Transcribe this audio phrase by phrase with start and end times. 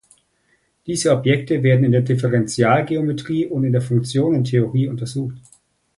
[0.87, 5.35] Diese Objekte werden in der Differentialgeometrie und der Funktionentheorie untersucht.